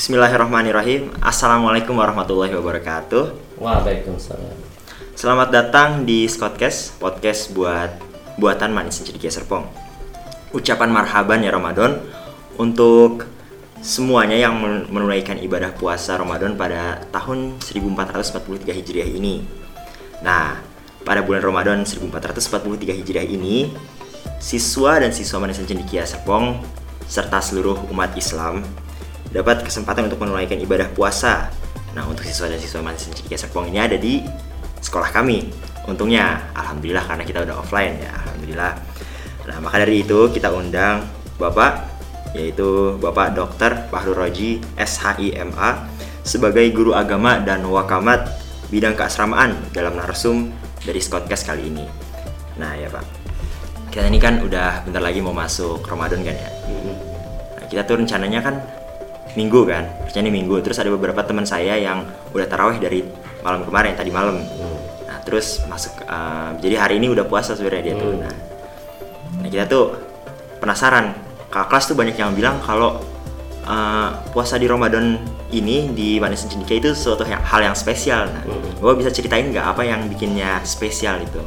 [0.00, 1.12] Bismillahirrahmanirrahim.
[1.20, 3.36] Assalamualaikum warahmatullahi wabarakatuh.
[3.60, 4.56] Waalaikumsalam.
[5.12, 8.00] Selamat datang di Scottcast, podcast buat
[8.40, 9.68] buatan manis cendekia Serpong.
[10.56, 12.00] Ucapan marhaban ya Ramadan
[12.56, 13.28] untuk
[13.84, 19.44] semuanya yang men- menunaikan ibadah puasa Ramadan pada tahun 1443 Hijriah ini.
[20.24, 20.64] Nah,
[21.04, 23.68] pada bulan Ramadan 1443 Hijriah ini,
[24.40, 26.56] siswa dan siswa manis cendekia Serpong
[27.04, 28.64] serta seluruh umat Islam
[29.30, 31.50] dapat kesempatan untuk menunaikan ibadah puasa.
[31.94, 34.22] Nah, untuk siswa dan siswa cendekia Serpong ini ada di
[34.82, 35.50] sekolah kami.
[35.86, 38.72] Untungnya, alhamdulillah karena kita udah offline ya, alhamdulillah.
[39.50, 41.02] Nah, maka dari itu kita undang
[41.40, 41.88] Bapak
[42.30, 43.90] yaitu Bapak Dr.
[43.90, 45.90] Fahrul Roji SHIMA
[46.22, 48.30] sebagai guru agama dan wakamat
[48.70, 50.54] bidang keasramaan dalam narsum
[50.86, 51.82] dari Scottcast kali ini.
[52.60, 53.18] Nah, ya Pak.
[53.90, 56.50] Kita ini kan udah bentar lagi mau masuk Ramadan kan ya.
[57.58, 58.54] Nah, kita tuh rencananya kan
[59.38, 60.54] minggu kan, rencananya minggu.
[60.62, 63.06] Terus ada beberapa teman saya yang udah taraweh dari
[63.40, 64.42] malam kemarin, tadi malam.
[65.06, 68.12] Nah, terus masuk, eh, jadi hari ini udah puasa sebenarnya dia tuh.
[68.18, 68.34] Nah,
[69.42, 69.96] nah, kita tuh
[70.58, 71.14] penasaran.
[71.50, 73.02] Kakak kelas tuh banyak yang bilang kalau
[73.60, 78.26] eh, puasa di Ramadan ini di Manis Cendekia itu suatu yang, hal yang spesial.
[78.30, 78.72] Nah, Hmm.
[78.80, 81.42] Bapak bisa ceritain nggak apa yang bikinnya spesial itu?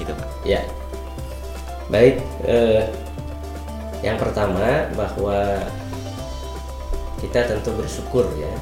[0.00, 0.28] Gitu, Pak.
[0.48, 0.64] Ya.
[1.92, 2.88] Baik, eh,
[4.00, 5.60] yang pertama bahwa
[7.32, 8.52] kita tentu bersyukur ya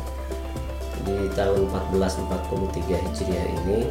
[1.03, 3.91] di tahun 1443 Hijriah ini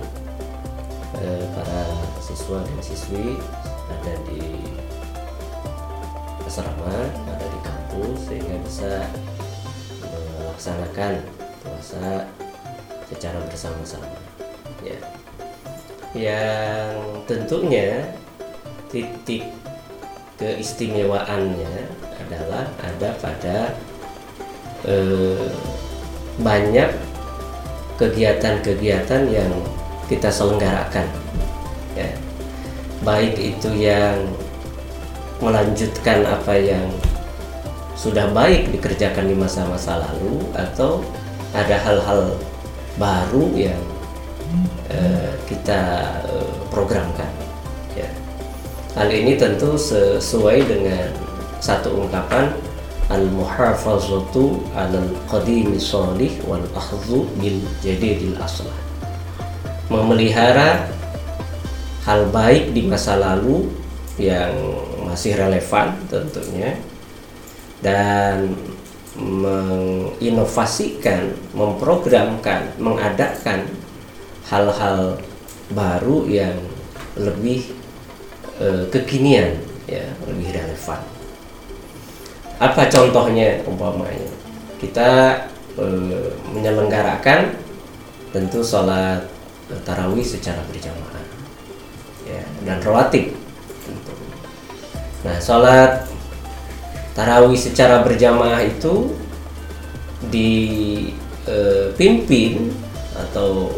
[1.19, 1.83] eh, para
[2.23, 3.35] siswa dan siswi
[3.91, 4.39] ada di
[6.47, 9.03] asrama, ada di kampus sehingga bisa
[10.47, 11.27] melaksanakan
[11.59, 12.23] puasa
[13.11, 14.15] secara bersama-sama.
[14.79, 14.95] Ya.
[16.15, 16.95] Yang
[17.27, 18.15] tentunya
[18.87, 19.43] titik
[20.39, 21.83] keistimewaannya
[22.15, 23.75] adalah ada pada
[24.87, 25.49] eh,
[26.39, 26.89] banyak
[27.99, 29.51] kegiatan-kegiatan yang
[30.07, 31.07] kita selenggarakan
[31.99, 32.09] ya.
[33.03, 34.15] Baik itu yang
[35.39, 36.87] melanjutkan apa yang
[37.95, 41.03] sudah baik dikerjakan di masa-masa lalu atau
[41.51, 42.39] ada hal-hal
[42.95, 43.83] baru yang
[44.87, 45.81] eh, kita
[46.27, 47.31] eh, programkan
[47.95, 48.07] ya.
[48.95, 51.11] Hal ini tentu sesuai dengan
[51.59, 52.55] satu ungkapan
[53.09, 58.77] al-muhafazatu 'alal qadimi shalih wal akhdhu bil jadidil aslah.
[59.89, 60.85] Memelihara
[62.05, 63.65] hal baik di masa lalu
[64.21, 64.53] yang
[65.09, 66.77] masih relevan tentunya
[67.81, 68.53] dan
[69.17, 73.65] menginovasikan, memprogramkan, mengadakan
[74.47, 75.19] hal-hal
[75.73, 76.61] baru yang
[77.17, 77.73] lebih
[78.61, 79.57] eh, kekinian
[79.89, 81.18] ya lebih relevan
[82.59, 84.27] apa contohnya umpamanya?
[84.83, 85.41] Kita
[85.79, 87.55] eh, menyelenggarakan
[88.35, 89.23] tentu sholat
[89.71, 91.23] eh, tarawih secara berjamaah
[92.27, 93.31] ya dan rawatib
[93.87, 94.11] tentu.
[95.23, 96.03] Nah sholat
[97.15, 99.15] tarawih secara berjamaah itu
[100.27, 101.15] dipimpin
[103.15, 103.71] atau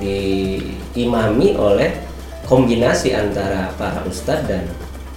[0.00, 1.92] diimami oleh
[2.48, 4.64] kombinasi antara para ustadz dan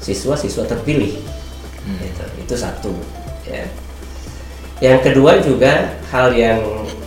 [0.03, 1.30] siswa-siswa terpilih
[1.87, 2.93] itu, itu satu
[3.47, 3.65] ya.
[4.81, 6.61] Yang kedua juga hal yang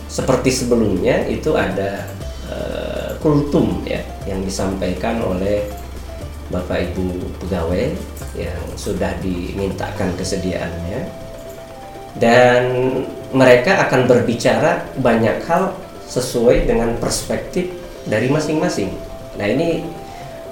[0.07, 2.07] seperti sebelumnya itu ada
[2.47, 5.67] eh, kultum ya yang disampaikan oleh
[6.47, 7.91] bapak ibu pegawai
[8.37, 11.01] yang sudah dimintakan kesediaannya.
[12.15, 12.63] Dan
[13.35, 15.75] mereka akan berbicara banyak hal
[16.07, 17.75] sesuai dengan perspektif
[18.07, 18.87] dari masing-masing.
[19.35, 19.83] Nah ini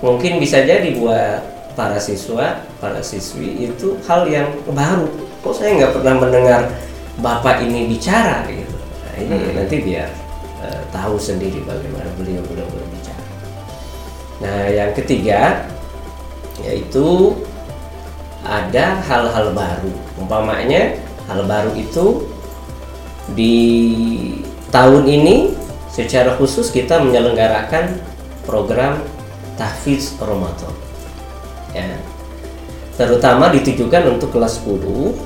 [0.03, 5.09] mungkin bisa jadi buat para siswa, para siswi itu hal yang baru.
[5.41, 6.61] Kok saya nggak pernah mendengar
[7.19, 8.75] bapak ini bicara gitu.
[8.77, 10.09] Nah ini nanti biar
[10.63, 13.25] eh, tahu sendiri bagaimana beliau beliau berbicara.
[14.41, 15.67] Nah yang ketiga
[16.61, 17.37] yaitu
[18.45, 19.93] ada hal-hal baru.
[20.19, 22.27] Umpamanya hal baru itu
[23.33, 23.55] di
[24.69, 25.55] tahun ini
[25.87, 27.97] secara khusus kita menyelenggarakan
[28.43, 28.99] program
[29.55, 30.73] tahfiz Ramadan.
[31.73, 31.97] Ya.
[32.93, 35.17] Terutama ditujukan untuk kelas 10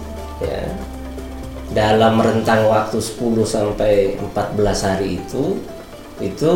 [0.44, 0.63] ya.
[1.75, 5.59] Dalam rentang waktu 10 sampai 14 hari itu
[6.23, 6.53] itu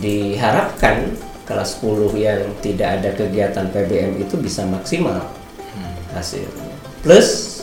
[0.00, 1.12] diharapkan
[1.44, 5.28] kelas 10 yang tidak ada kegiatan PBM itu bisa maksimal
[6.16, 6.72] hasilnya.
[7.04, 7.60] Plus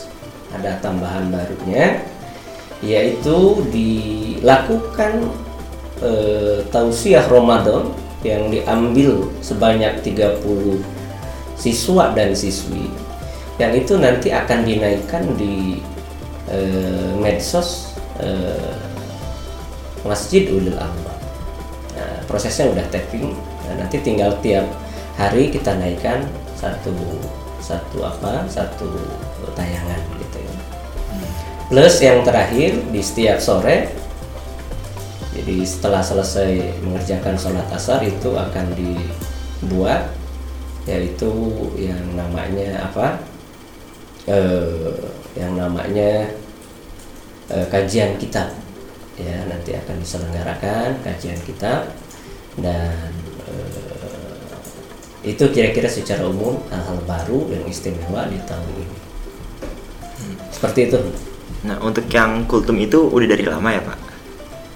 [0.54, 2.00] ada tambahan barunya
[2.84, 5.32] yaitu dilakukan
[6.04, 7.88] eh, tausiah Ramadan
[8.20, 10.95] yang diambil sebanyak 30
[11.56, 12.88] siswa dan siswi
[13.56, 15.80] yang itu nanti akan dinaikkan di
[16.52, 18.76] eh, medsos eh,
[20.06, 21.18] Masjid Ulul Albab.
[21.98, 23.34] Nah, prosesnya udah tapping.
[23.66, 24.68] Nah, nanti tinggal tiap
[25.18, 26.22] hari kita naikkan
[26.54, 26.94] satu
[27.58, 28.86] satu apa satu
[29.58, 30.54] tayangan gitu ya.
[31.66, 33.90] Plus yang terakhir di setiap sore
[35.36, 40.08] jadi setelah selesai mengerjakan sholat asar itu akan dibuat
[40.86, 41.30] yaitu
[41.76, 43.20] yang namanya apa?
[44.26, 44.94] Eh,
[45.38, 46.30] yang namanya
[47.50, 48.50] eh, kajian kitab.
[49.16, 51.90] Ya nanti akan diselenggarakan kajian kitab
[52.60, 53.12] dan
[53.50, 54.50] eh,
[55.26, 58.96] itu kira-kira secara umum hal-hal baru dan istimewa di tahun ini.
[60.54, 60.98] Seperti itu.
[61.66, 63.98] Nah, untuk yang kultum itu udah dari lama ya, Pak?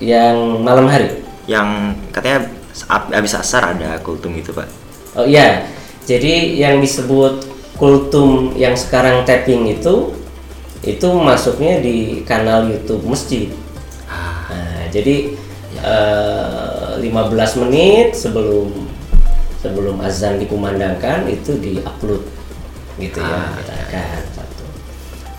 [0.01, 1.21] yang malam hari.
[1.45, 1.69] Yang
[2.11, 2.49] katanya
[2.89, 4.67] ab- habis asar ada kultum itu, Pak.
[5.15, 5.69] Oh iya,
[6.08, 7.44] jadi yang disebut
[7.81, 10.12] kultum yang sekarang tapping itu
[10.81, 13.52] itu masuknya di kanal YouTube masjid.
[14.08, 15.37] Ah, Nah, jadi
[15.81, 18.88] eh, 15 menit sebelum
[19.61, 22.25] sebelum azan dikumandangkan itu diupload
[22.97, 24.64] gitu ya, Ah, kita akan satu.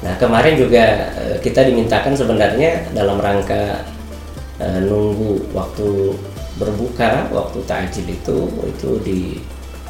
[0.01, 0.85] Nah kemarin juga
[1.17, 3.85] eh, kita dimintakan sebenarnya dalam rangka
[4.61, 6.17] eh, nunggu waktu
[6.57, 8.89] berbuka, waktu takjil itu itu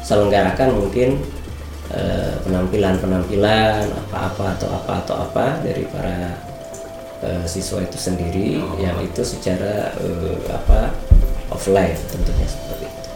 [0.02, 1.22] diselenggarakan mungkin
[1.94, 6.36] eh, penampilan-penampilan apa-apa atau apa atau apa dari para
[7.22, 10.90] eh, siswa itu sendiri yang itu secara eh, apa
[11.54, 13.10] offline tentunya seperti itu.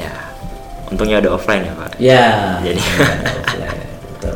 [0.00, 0.12] ya.
[0.88, 1.90] Untungnya ada offline ya, Pak.
[2.00, 2.26] Ya.
[2.64, 4.34] Jadi- ada offline, betul.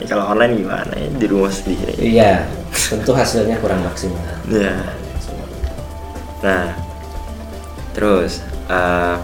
[0.00, 1.08] Ya, kalau online gimana ya?
[1.16, 1.92] Di rumah sendiri.
[1.96, 2.32] Iya,
[2.72, 4.20] tentu hasilnya kurang maksimal.
[4.48, 4.72] Iya.
[6.42, 6.74] Nah,
[7.94, 9.16] terus eh,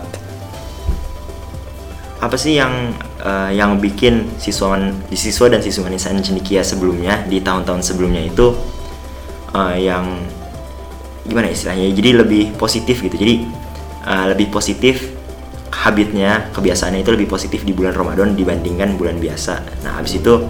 [2.19, 7.87] apa sih yang eh, yang bikin siswawan siswa dan siswa Nisan Cendikia sebelumnya di tahun-tahun
[7.87, 8.59] sebelumnya itu
[9.55, 10.19] eh, yang
[11.23, 11.95] gimana istilahnya?
[11.95, 13.15] Jadi lebih positif gitu.
[13.15, 13.47] Jadi
[14.03, 15.15] eh, lebih positif
[15.71, 19.87] habitnya, kebiasaannya itu lebih positif di bulan Ramadan dibandingkan bulan biasa.
[19.87, 20.43] Nah, habis itu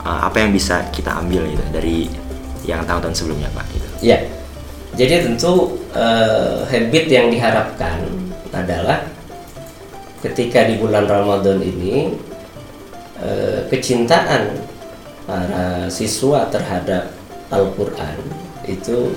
[0.00, 2.08] eh, apa yang bisa kita ambil gitu dari
[2.64, 3.66] yang tahun-tahun sebelumnya, Pak?
[3.76, 3.88] Gitu.
[4.00, 4.24] Ya,
[4.96, 8.08] jadi tentu eh, habit yang diharapkan
[8.56, 9.04] adalah
[10.20, 12.12] ketika di bulan Ramadan ini
[13.20, 14.56] eh, kecintaan
[15.24, 17.12] para siswa terhadap
[17.50, 18.16] Al-Quran
[18.68, 19.10] itu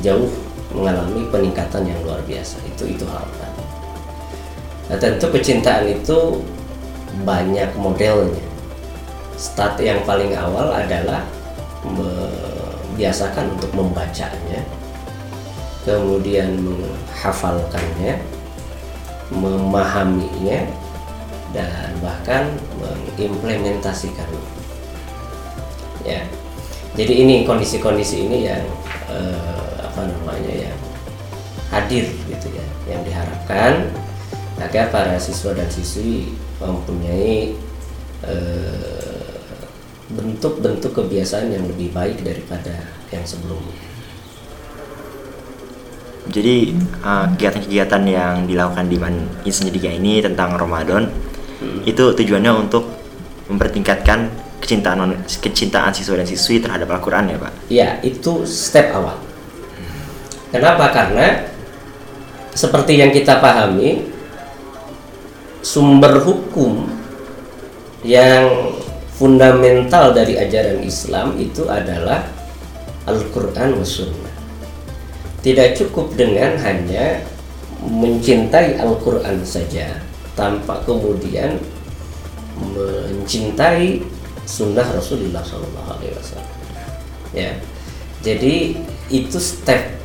[0.00, 0.30] jauh
[0.72, 2.58] mengalami peningkatan yang luar biasa.
[2.64, 3.52] Itu itu harapan.
[4.88, 6.40] Nah, tentu kecintaan itu
[7.22, 8.46] banyak modelnya.
[9.36, 11.24] Start yang paling awal adalah
[11.82, 14.62] membiasakan untuk membacanya,
[15.82, 18.22] kemudian menghafalkannya,
[19.32, 20.68] memahaminya,
[21.52, 22.48] dan bahkan
[22.80, 24.44] mengimplementasikannya.
[26.02, 26.26] Ya,
[26.98, 28.64] jadi ini kondisi-kondisi ini yang
[29.08, 30.78] eh, apa namanya yang
[31.70, 33.88] hadir gitu ya, yang diharapkan
[34.62, 36.32] agar para siswa dan siswi
[36.62, 37.54] mempunyai
[38.24, 39.38] eh,
[40.12, 42.72] bentuk-bentuk kebiasaan yang lebih baik daripada
[43.08, 43.91] yang sebelumnya.
[46.30, 46.70] Jadi
[47.02, 51.10] uh, kegiatan-kegiatan yang dilakukan di Man Insinyur ini tentang Ramadan
[51.82, 52.86] itu tujuannya untuk
[53.50, 54.30] mempertingkatkan
[54.62, 57.52] kecintaan kecintaan siswa dan siswi terhadap Al-Qur'an ya, Pak.
[57.66, 59.18] Ya, itu step awal.
[60.54, 60.94] Kenapa?
[60.94, 61.42] Karena
[62.54, 64.06] seperti yang kita pahami,
[65.64, 66.86] sumber hukum
[68.06, 68.74] yang
[69.14, 72.26] fundamental dari ajaran Islam itu adalah
[73.06, 74.31] Al-Quran Sunnah.
[75.42, 77.26] Tidak cukup dengan hanya
[77.82, 79.98] mencintai Al-Quran saja,
[80.38, 81.58] tanpa kemudian
[82.62, 84.06] mencintai
[84.46, 86.38] Sunnah Rasulullah SAW.
[87.34, 87.58] Ya,
[88.22, 88.78] jadi
[89.10, 89.98] itu step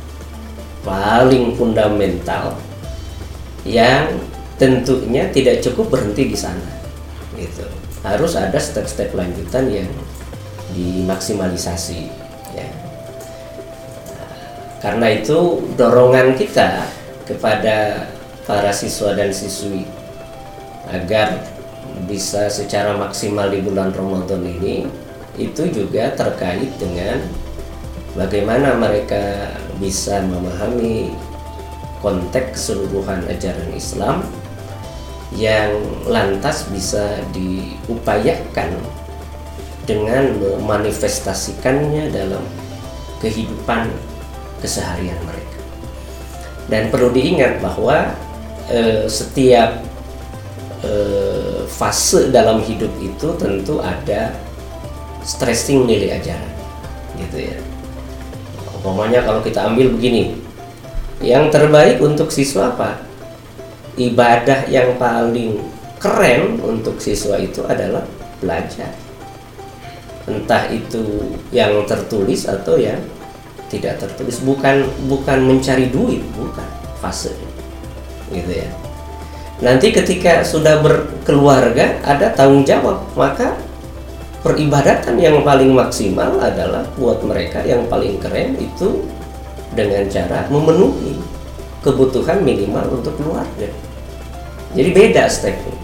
[0.82, 2.58] paling fundamental
[3.62, 4.18] yang
[4.58, 6.66] tentunya tidak cukup berhenti di sana
[7.38, 7.62] gitu
[8.02, 9.90] harus ada step-step lanjutan yang
[10.74, 12.10] dimaksimalisasi
[14.78, 16.86] karena itu dorongan kita
[17.26, 18.08] kepada
[18.46, 19.84] para siswa dan siswi
[20.88, 21.44] agar
[22.06, 24.88] bisa secara maksimal di bulan Ramadan ini
[25.36, 27.20] itu juga terkait dengan
[28.14, 31.12] bagaimana mereka bisa memahami
[31.98, 34.22] konteks keseluruhan ajaran Islam
[35.34, 35.74] yang
[36.08, 38.78] lantas bisa diupayakan
[39.84, 42.44] dengan memanifestasikannya dalam
[43.20, 43.92] kehidupan
[44.60, 45.58] keseharian mereka.
[46.68, 48.12] Dan perlu diingat bahwa
[48.68, 49.80] eh, setiap
[50.84, 54.36] eh, fase dalam hidup itu tentu ada
[55.24, 56.54] stressing nilai ajaran.
[57.18, 57.58] gitu ya
[58.78, 60.38] umpamanya kalau kita ambil begini
[61.18, 63.02] yang terbaik untuk siswa apa
[63.98, 65.58] ibadah yang paling
[65.98, 68.06] keren untuk siswa itu adalah
[68.38, 68.94] belajar
[70.30, 73.02] entah itu yang tertulis atau yang
[73.68, 74.40] tidak tertulis.
[74.42, 76.68] Bukan bukan mencari duit bukan
[77.00, 77.32] fase.
[78.32, 78.68] Gitu ya.
[79.58, 83.04] Nanti ketika sudah berkeluarga ada tanggung jawab.
[83.14, 83.56] Maka
[84.42, 89.02] peribadatan yang paling maksimal adalah buat mereka yang paling keren itu
[89.74, 91.18] dengan cara memenuhi
[91.82, 93.68] kebutuhan minimal untuk keluarga.
[94.74, 95.74] Jadi beda stepnya.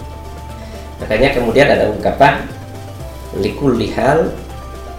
[1.02, 2.46] Makanya kemudian ada ungkapan
[3.38, 4.30] likul lihal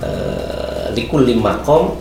[0.03, 1.95] uh, likul limakom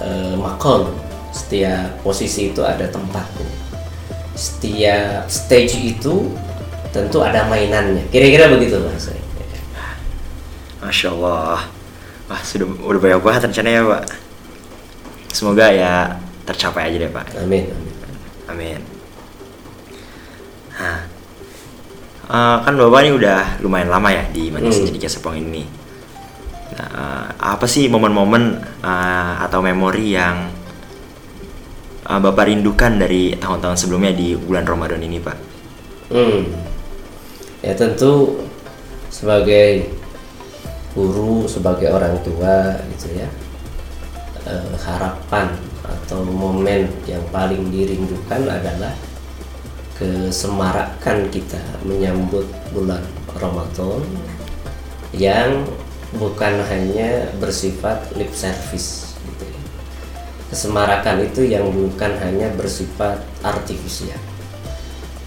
[0.00, 0.90] uh, makom
[1.30, 3.60] setiap posisi itu ada tempatnya
[4.40, 6.32] setiap stage itu
[6.90, 8.08] tentu ada mainannya.
[8.08, 9.12] Kira-kira begitu mas
[10.80, 11.68] Masya Allah
[12.30, 14.04] Wah sudah udah banyak banget rencananya ya Pak.
[15.34, 15.94] Semoga ya
[16.46, 17.26] tercapai aja deh Pak.
[17.42, 17.94] Amin amin.
[18.48, 18.80] Amin.
[20.78, 20.98] Nah
[22.30, 24.88] uh, Kan Bapak ini udah lumayan lama ya di Manis Hmm.
[24.88, 25.79] jadi Sepong ini
[26.88, 30.48] uh, apa sih momen-momen uh, atau memori yang
[32.08, 35.38] uh, Bapak rindukan dari tahun-tahun sebelumnya di bulan Ramadan ini Pak?
[36.10, 36.42] Hmm.
[37.60, 38.40] Ya tentu
[39.12, 39.92] sebagai
[40.96, 43.28] guru, sebagai orang tua gitu ya.
[44.48, 45.52] eh, harapan
[45.84, 48.96] atau momen yang paling dirindukan adalah
[50.00, 53.04] kesemarakan kita menyambut bulan
[53.36, 54.00] Ramadan
[55.12, 55.68] yang
[56.18, 59.62] bukan hanya bersifat lip service gitu ya.
[60.50, 64.18] Kesemarakan itu yang bukan hanya bersifat artifisial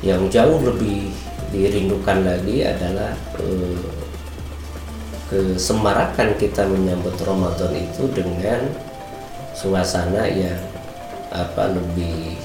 [0.03, 1.15] yang jauh lebih
[1.55, 3.79] dirindukan lagi adalah eh,
[5.31, 8.67] kesemarakan kita menyambut Ramadan itu dengan
[9.55, 10.59] suasana yang
[11.31, 12.35] apa lebih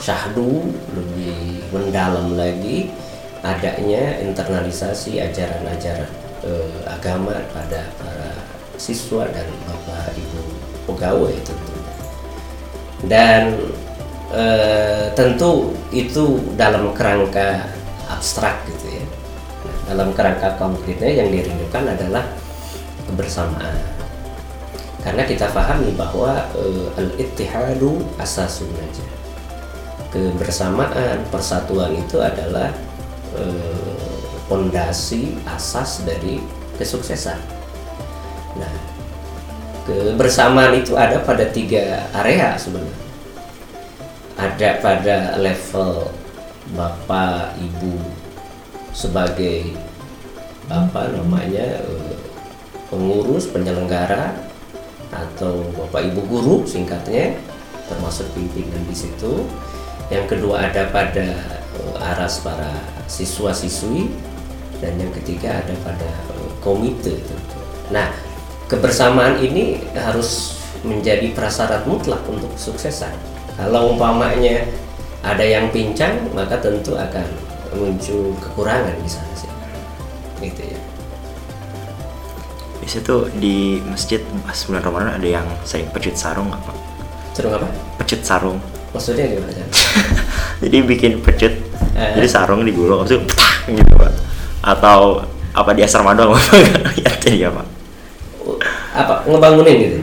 [0.00, 2.88] syahdu, lebih mendalam lagi
[3.44, 8.30] adanya internalisasi ajaran-ajaran eh, agama pada para
[8.76, 10.40] siswa dan bapak ibu
[10.92, 11.92] pegawai tentunya.
[13.04, 13.42] Dan
[14.32, 17.64] eh, tentu itu dalam kerangka
[18.08, 19.04] abstrak gitu ya.
[19.84, 22.24] Dalam kerangka konkretnya yang dirindukan adalah
[23.08, 23.76] kebersamaan.
[25.04, 29.10] Karena kita pahami bahwa eh, al-ittihadu asasun najah.
[30.08, 32.72] Kebersamaan persatuan itu adalah
[33.36, 34.13] eh,
[34.46, 36.40] pondasi asas dari
[36.76, 37.38] kesuksesan.
[38.60, 38.74] Nah
[39.84, 43.02] kebersamaan itu ada pada tiga area sebenarnya.
[44.34, 46.10] Ada pada level
[46.74, 47.94] bapak ibu
[48.90, 49.76] sebagai
[50.66, 52.16] apa namanya eh,
[52.88, 54.32] pengurus penyelenggara
[55.12, 57.36] atau bapak ibu guru singkatnya
[57.86, 59.44] termasuk pimpinan di situ.
[60.12, 62.72] Yang kedua ada pada eh, aras para
[63.06, 64.08] siswa siswi
[64.78, 67.58] dan yang ketiga ada pada eh, komite tentu.
[67.92, 68.10] nah
[68.70, 73.12] kebersamaan ini harus menjadi prasyarat mutlak untuk kesuksesan.
[73.56, 74.68] Kalau umpamanya
[75.24, 77.24] ada yang pincang maka tentu akan
[77.76, 79.48] muncul kekurangan di sana sih.
[80.44, 80.80] Gitu ya.
[82.84, 86.76] Biasanya tuh di masjid pas bulan Ramadan ada yang sering pecut sarung Pak?
[87.32, 87.68] Terus apa?
[88.00, 88.58] Pecut sarung.
[88.92, 89.64] Maksudnya gimana
[90.62, 91.64] jadi bikin pecut
[91.94, 92.12] Eh.
[92.18, 94.12] jadi sarung digulung pah, gitu pak
[94.64, 95.20] atau
[95.52, 96.40] apa di asrama doang?
[96.96, 97.74] Lihat jadi apa
[98.94, 99.98] apa ngebangunin gitu?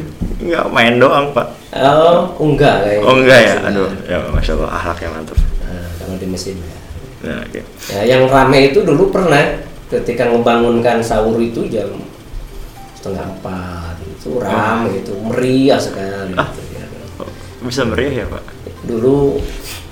[0.52, 1.48] Nggak main doang pak.
[1.72, 3.06] Oh enggak kayaknya.
[3.08, 3.56] Oh enggak ya?
[3.72, 5.38] Aduh ya masya allah akhlaknya mantap.
[5.40, 6.78] Nah, kalau di mesin ya.
[7.22, 7.62] nah, oke.
[7.94, 11.88] Ya, yang rame itu dulu pernah ketika ngebangunkan sahur itu jam
[12.98, 13.96] setengah empat.
[14.04, 16.36] Itu rame itu meriah sekali.
[16.36, 16.50] Ah.
[16.52, 16.86] gitu ya.
[17.22, 17.30] Oh,
[17.64, 18.44] bisa meriah ya pak?
[18.84, 19.40] Dulu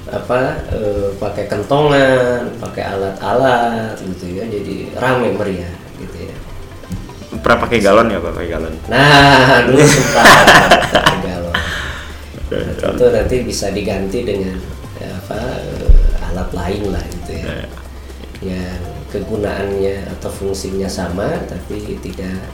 [0.09, 0.39] apa
[0.73, 4.43] eh, pakai kentongan pakai alat-alat gitu ya.
[4.49, 6.35] Jadi rame meriah gitu ya.
[7.39, 8.31] Pernah pakai galon ya pak?
[8.33, 8.73] Pakai galon.
[8.89, 10.25] Nah dulu sempat
[10.91, 11.55] pakai galon.
[12.49, 14.57] Nah, tentu nanti bisa diganti dengan
[14.97, 17.45] ya, apa eh, alat lain lah gitu ya.
[17.45, 17.67] Nah,
[18.39, 22.49] yang kegunaannya atau fungsinya sama tapi tidak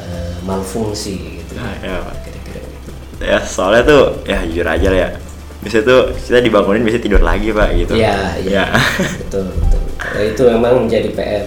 [0.00, 1.52] eh, malfungsi gitu.
[1.60, 2.16] Nah, ya, Pak.
[2.24, 2.90] kira-kira gitu.
[3.18, 5.10] Ya soalnya tuh ya jujur aja lah ya
[5.58, 7.92] biasanya tuh kita dibangunin bisa tidur lagi pak gitu.
[7.98, 8.64] Iya, iya.
[8.70, 8.78] ya
[9.26, 11.44] betul betul Ya, itu memang menjadi PR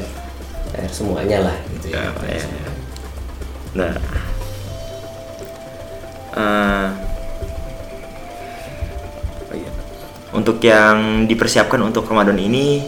[0.76, 2.70] PR semuanya lah gitu Ya, ya, ya, ya.
[3.72, 3.94] Nah,
[9.48, 9.72] oh iya.
[10.36, 12.84] untuk yang dipersiapkan untuk Ramadan ini,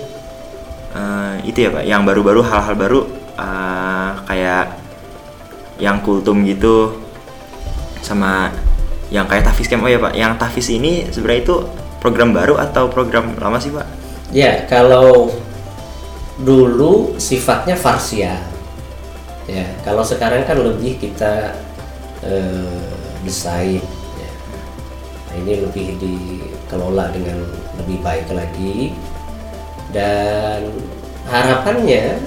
[0.91, 2.99] eh, itu ya pak, yang baru-baru hal-hal baru
[3.39, 4.65] eh, kayak
[5.79, 6.99] yang kultum gitu,
[8.03, 8.51] sama
[9.13, 9.85] yang kayak Tafis Camp.
[9.85, 11.55] Oh ya Pak, yang Tafis ini sebenarnya itu
[12.01, 13.85] program baru atau program lama sih Pak?
[14.33, 15.29] Ya, kalau
[16.41, 18.41] dulu sifatnya farsial.
[19.45, 21.53] Ya, kalau sekarang kan lebih kita
[22.25, 22.89] eh,
[23.21, 23.85] desain.
[24.17, 24.31] Ya.
[25.29, 27.45] Nah, ini lebih dikelola dengan
[27.77, 28.97] lebih baik lagi
[29.93, 30.73] dan
[31.29, 32.17] harapannya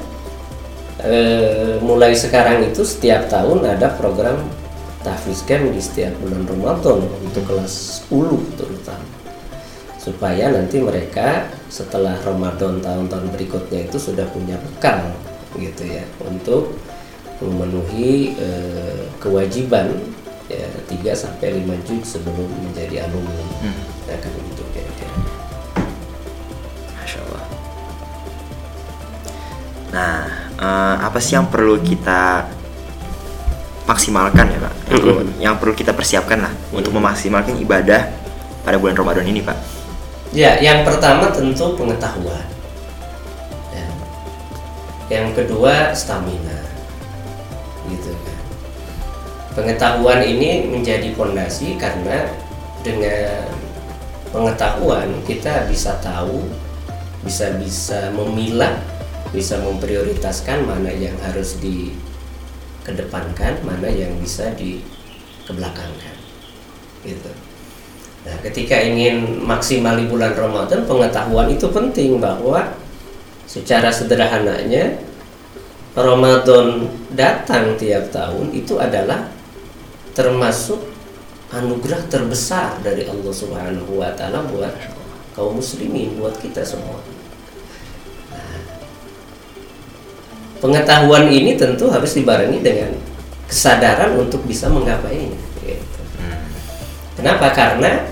[1.02, 4.46] eh, mulai sekarang itu setiap tahun ada program
[5.06, 9.06] tahfiz camp di setiap bulan Ramadan untuk kelas 10 terutama
[10.02, 15.14] supaya nanti mereka setelah Ramadan tahun-tahun berikutnya itu sudah punya bekal
[15.54, 16.74] gitu ya untuk
[17.38, 19.94] memenuhi eh, kewajiban
[20.50, 23.46] ya 3 sampai 5 juz sebelum menjadi alumni.
[23.66, 23.82] Hmm.
[24.06, 25.14] Nah, kan gitu kira-kira.
[26.94, 27.44] Masya Allah.
[29.90, 30.18] Nah,
[30.54, 32.55] eh, apa sih yang perlu kita
[33.86, 34.72] maksimalkan ya Pak?
[34.90, 38.10] Yang perlu, yang perlu kita persiapkan lah untuk memaksimalkan ibadah
[38.66, 39.56] pada bulan Ramadan ini Pak.
[40.34, 42.44] Ya, yang pertama tentu pengetahuan.
[43.70, 43.88] Ya.
[45.08, 46.66] Yang kedua stamina.
[47.86, 48.42] Gitu kan.
[49.54, 52.26] Pengetahuan ini menjadi fondasi karena
[52.82, 53.46] dengan
[54.34, 56.42] pengetahuan kita bisa tahu,
[57.22, 58.76] bisa bisa memilah,
[59.30, 61.56] bisa memprioritaskan mana yang harus
[62.86, 66.14] dikedepankan, mana yang bisa dikebelakangkan.
[67.02, 67.30] Gitu.
[68.22, 72.78] Nah, ketika ingin maksimal di bulan Ramadan, pengetahuan itu penting bahwa
[73.50, 75.02] secara sederhananya
[75.98, 79.30] Ramadan datang tiap tahun itu adalah
[80.14, 80.78] termasuk
[81.50, 84.74] anugerah terbesar dari Allah Subhanahu wa taala buat
[85.34, 86.98] kaum muslimin, buat kita semua.
[90.60, 92.92] Pengetahuan ini tentu harus dibarengi dengan
[93.46, 95.38] kesadaran untuk bisa menggapainya.
[95.62, 96.00] Gitu.
[97.16, 97.54] Kenapa?
[97.54, 98.04] Karena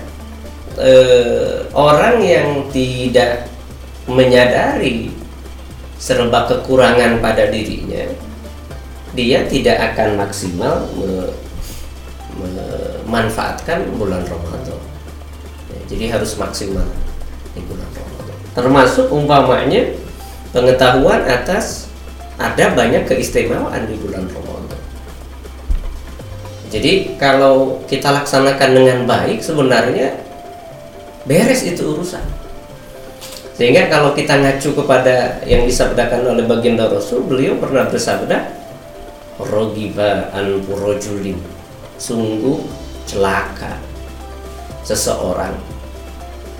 [0.79, 3.51] eh, orang yang tidak
[4.05, 5.11] menyadari
[5.97, 8.05] serba kekurangan pada dirinya,
[9.15, 11.33] dia tidak akan maksimal me-
[12.35, 14.79] memanfaatkan bulan Ramadan.
[15.71, 16.83] Ya, jadi harus maksimal
[17.55, 18.37] di bulan Ramadan.
[18.51, 19.95] Termasuk umpamanya
[20.51, 21.84] pengetahuan atas
[22.35, 24.81] ada banyak keistimewaan di bulan Ramadan.
[26.67, 30.19] Jadi kalau kita laksanakan dengan baik sebenarnya
[31.23, 32.23] beres itu urusan.
[33.55, 38.51] Sehingga kalau kita ngacu kepada yang disabdakan oleh baginda Rasul, beliau pernah bersabda,
[39.39, 41.39] "Rogiba an purojulin."
[41.95, 42.59] Sungguh
[43.07, 43.79] celaka
[44.83, 45.55] seseorang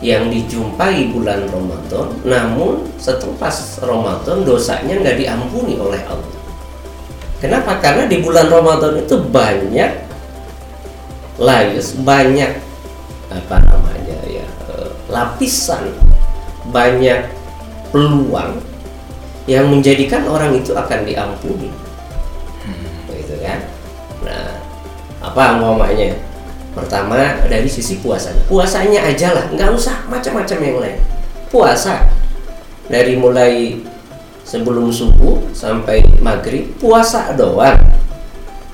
[0.06, 3.50] yang dijumpai bulan Ramadan, namun setelah
[3.82, 6.38] Ramadan dosanya nggak diampuni oleh Allah.
[7.42, 7.82] Kenapa?
[7.82, 9.92] Karena di bulan Ramadan itu banyak
[11.42, 12.54] layers, banyak
[13.34, 15.90] apa namanya ya eh, lapisan,
[16.70, 17.26] banyak
[17.90, 18.62] peluang
[19.50, 21.74] yang menjadikan orang itu akan diampuni,
[23.10, 23.60] gitu kan?
[24.22, 24.62] Nah,
[25.26, 26.14] apa umpamanya?
[26.76, 31.00] Pertama dari sisi puasanya, puasanya aja lah, nggak usah macam-macam yang lain.
[31.48, 32.12] Puasa
[32.92, 33.80] dari mulai
[34.44, 37.80] sebelum subuh sampai maghrib puasa doang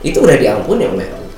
[0.02, 1.34] itu udah diampuni oleh Allah.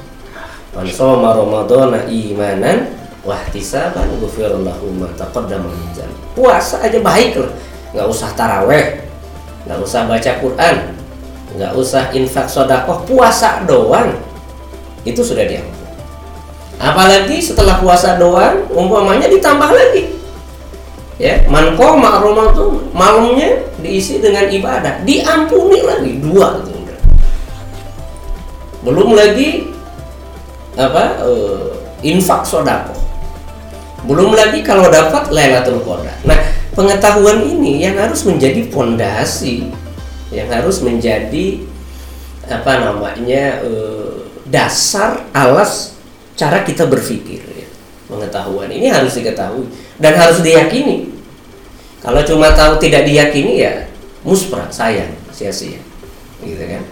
[0.74, 2.96] Man shoma ramadhana imanan
[3.28, 6.10] wa ihtisaban ghufirallahu ma taqaddama min.
[6.34, 7.52] Puasa aja baik loh.
[7.94, 9.06] Nggak usah taraweh,
[9.70, 10.76] nggak usah baca Quran,
[11.60, 14.18] nggak usah infak sodakoh, puasa doang
[15.06, 15.83] itu sudah diampuni.
[16.84, 20.20] Apalagi setelah puasa doang, umpamanya ditambah lagi.
[21.16, 25.08] Ya man qoma ramadan malamnya diisi dengan ibadah.
[25.08, 26.60] Diampuni lagi dua
[28.84, 29.72] belum lagi
[30.76, 31.68] apa eh,
[32.04, 33.00] infak sodako.
[34.04, 36.20] Belum lagi kalau dapat Lailatul Qadar.
[36.28, 36.40] Nah
[36.76, 39.72] pengetahuan ini yang harus menjadi fondasi
[40.36, 41.64] yang harus menjadi
[42.52, 45.93] apa namanya eh, dasar alas
[46.44, 47.68] cara kita berpikir ya.
[48.12, 49.64] pengetahuan ini harus diketahui
[49.96, 51.08] dan harus diyakini.
[52.04, 53.88] Kalau cuma tahu tidak diyakini ya
[54.28, 55.80] muspra sayang sia-sia
[56.44, 56.84] gitu kan?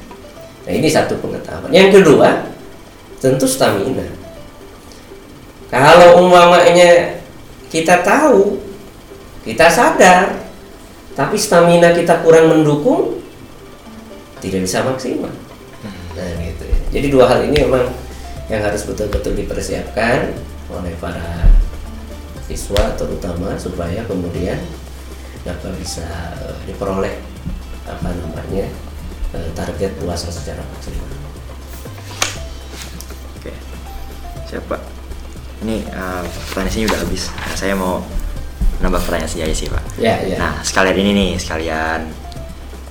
[0.64, 1.68] Nah ini satu pengetahuan.
[1.68, 2.48] Yang kedua
[3.20, 4.08] tentu stamina.
[5.68, 7.20] Kalau umpamanya
[7.68, 8.64] kita tahu
[9.44, 10.48] kita sadar
[11.12, 13.20] tapi stamina kita kurang mendukung
[14.40, 15.36] tidak bisa maksimal.
[16.16, 16.78] Nah gitu ya.
[16.96, 17.92] Jadi dua hal ini memang
[18.52, 20.36] yang harus betul-betul dipersiapkan
[20.68, 21.48] oleh para
[22.52, 24.60] siswa terutama supaya kemudian
[25.48, 26.04] dapat bisa
[26.44, 27.16] uh, diperoleh
[27.88, 28.68] apa namanya
[29.32, 31.08] uh, target puasa secara maksimal.
[33.40, 33.56] Oke.
[34.52, 34.76] Siapa?
[35.64, 37.32] Ini uh, pertanyaan sini udah habis.
[37.32, 38.04] Nah, saya mau
[38.84, 39.84] nambah pertanyaan sendiri aja sih pak.
[39.96, 40.36] Ya, ya.
[40.42, 42.10] Nah sekalian ini nih sekalian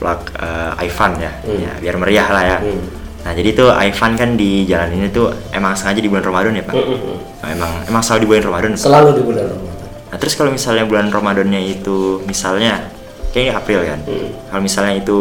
[0.01, 1.61] plug uh, Ivan ya, Hmm.
[1.61, 2.59] ya biar meriah lah ya.
[2.65, 3.00] Hmm.
[3.21, 6.65] Nah jadi tuh Ivan kan di jalan ini tuh emang sengaja di bulan Ramadan ya
[6.65, 6.75] pak?
[6.75, 7.17] Mm, mm, mm.
[7.41, 8.71] Nah, emang emang selalu di bulan Ramadan.
[8.77, 9.77] Selalu di bulan Ramadan.
[10.11, 12.91] Nah terus kalau misalnya bulan Ramadannya itu misalnya
[13.31, 14.01] kayak ini April kan?
[14.09, 14.29] Hmm.
[14.51, 15.17] Kalau misalnya itu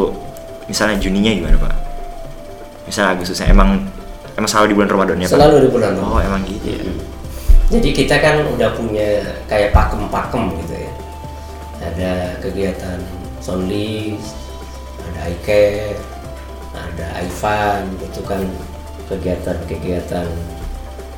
[0.65, 1.75] misalnya Juninya gimana pak?
[2.87, 3.85] Misalnya Agustusnya emang
[4.33, 5.35] emang selalu di bulan Ramadannya pak?
[5.35, 6.15] Selalu di bulan Ramadan.
[6.15, 6.81] Oh emang gitu ya?
[7.69, 10.91] Jadi kita kan udah punya kayak pakem-pakem gitu ya.
[11.79, 12.99] Ada kegiatan
[13.39, 14.33] Sonlis,
[15.05, 15.95] ada Ike,
[16.99, 18.43] ada Ivan, itu kan
[19.07, 20.27] kegiatan-kegiatan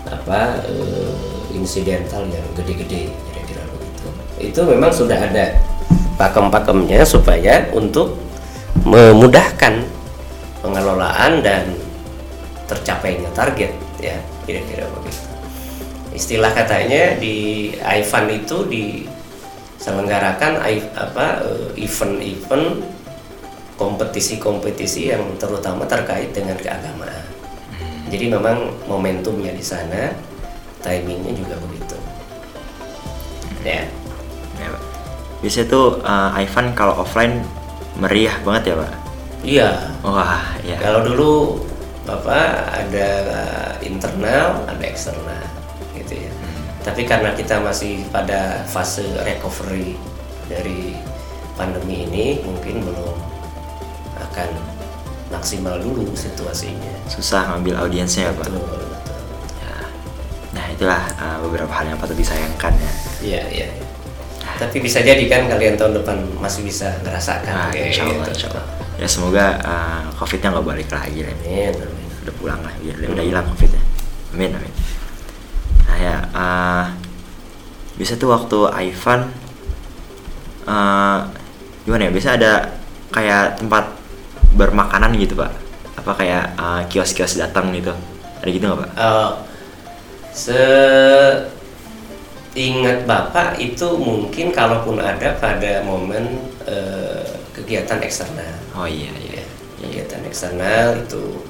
[0.05, 1.13] apa eh,
[1.57, 4.07] insidental yang gede-gede kira-kira begitu.
[4.37, 5.57] Itu memang sudah ada
[6.21, 8.13] pakem-pakemnya supaya untuk
[8.85, 9.81] memudahkan
[10.61, 11.73] pengelolaan dan
[12.69, 14.15] tercapainya target ya
[14.45, 15.31] kira-kira begitu
[16.11, 20.59] istilah katanya di Ivan itu diselenggarakan
[20.93, 22.83] apa eh, event-event
[23.81, 27.25] kompetisi-kompetisi yang terutama terkait dengan keagamaan.
[28.13, 30.13] Jadi memang momentumnya di sana,
[30.85, 31.97] timingnya juga begitu.
[33.65, 33.89] Ya,
[34.61, 34.83] Ya, Pak.
[35.41, 37.41] Biasanya tuh uh, Ivan kalau offline
[37.97, 38.91] meriah banget ya pak?
[39.41, 39.69] iya.
[40.05, 40.77] Wah ya.
[40.77, 41.65] Kalau dulu
[42.05, 43.09] bapak ada
[43.81, 45.41] internal, ada eksternal,
[45.97, 46.31] gitu ya.
[46.85, 49.97] Tapi karena kita masih pada fase recovery
[50.45, 50.93] dari
[51.57, 53.30] pandemi ini, mungkin belum
[54.31, 54.49] akan
[55.31, 56.91] maksimal dulu situasinya.
[57.07, 58.47] Susah ngambil audiensnya ya pak.
[58.47, 59.19] Betul, betul.
[59.59, 59.75] Ya.
[60.55, 62.91] Nah itulah uh, beberapa hal yang patut disayangkan ya.
[63.21, 63.67] Iya, iya.
[63.75, 63.85] iya.
[64.59, 68.31] Tapi bisa jadi kan kalian tahun depan masih bisa ngerasakan Nah, kayak insya Allah, gitu.
[68.35, 68.65] insya Allah.
[69.01, 71.29] Ya semoga uh, covidnya nggak balik lagi ya.
[71.33, 72.07] Amin, amin.
[72.21, 73.81] Udah pulang lah, biar udah hilang covidnya.
[74.37, 74.73] Amin amin.
[75.89, 76.85] Nah ya, uh,
[77.97, 78.59] biasa tuh waktu
[78.93, 79.33] Ivan,
[80.69, 81.19] uh,
[81.81, 82.11] gimana ya?
[82.13, 82.53] Biasa ada
[83.09, 84.00] kayak tempat
[84.55, 85.51] bermakanan gitu pak?
[85.99, 87.93] Apa kayak uh, kios-kios datang gitu?
[88.41, 88.91] Ada gitu nggak pak?
[88.97, 89.29] Eh,
[92.51, 98.55] Seingat Bapak itu mungkin kalaupun ada pada momen eh, kegiatan eksternal.
[98.75, 99.43] Oh iya iya.
[99.43, 101.43] Ya, kegiatan eksternal itu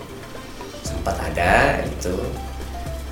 [0.82, 2.18] sempat ada itu.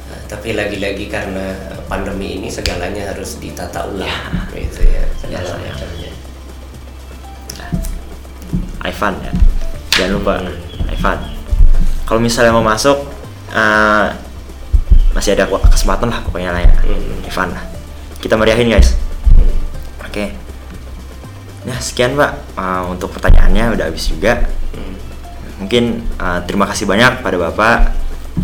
[0.09, 1.53] Nah, tapi lagi-lagi karena
[1.85, 6.11] pandemi ini segalanya harus ditata ulang gitu ya segala Ya, macamnya.
[8.89, 9.33] Ivan ya.
[9.99, 10.39] Jangan lupa
[10.87, 11.19] Ivan.
[12.07, 12.95] Kalau misalnya mau masuk,
[13.51, 14.07] uh,
[15.11, 16.71] masih ada kesempatan lah pokoknya lah ya.
[16.87, 17.27] Hmm.
[17.27, 17.63] Ivan lah.
[18.23, 18.95] Kita meriahin guys.
[19.99, 20.31] Oke.
[21.67, 24.47] Nah sekian pak uh, untuk pertanyaannya udah habis juga.
[24.71, 24.95] Hmm.
[25.59, 27.91] Mungkin uh, terima kasih banyak pada bapak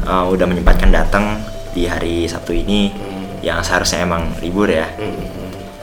[0.04, 1.40] uh, udah menyempatkan datang
[1.72, 3.40] di hari Sabtu ini Hmm.
[3.40, 4.92] yang seharusnya emang libur ya.
[5.00, 5.24] Hmm.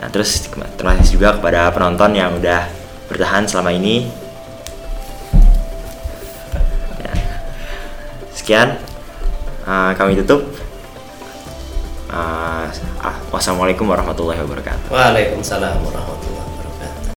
[0.05, 2.69] Nah, terus terima kasih juga kepada penonton yang udah
[3.09, 4.21] bertahan selama ini.
[8.43, 8.75] Sekian,
[9.71, 10.43] uh, kami tutup.
[12.11, 12.67] Uh,
[13.31, 14.91] wassalamualaikum warahmatullahi wabarakatuh.
[14.91, 16.52] Waalaikumsalam warahmatullahi wabarakatuh.